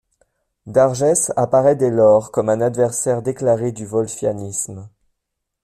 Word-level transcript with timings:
Darjes 0.65 1.31
apparait 1.35 1.75
dès 1.75 1.91
lors 1.91 2.31
comme 2.31 2.49
un 2.49 2.59
adversaire 2.61 3.21
déclaré 3.21 3.71
du 3.71 3.85
wolffianisme. 3.85 4.89